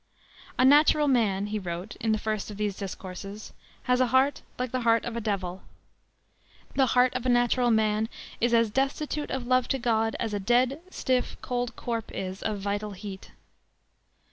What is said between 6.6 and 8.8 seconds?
The heart of a natural man is as